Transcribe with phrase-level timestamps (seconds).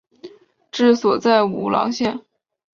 [0.71, 2.21] 治所在武郎县。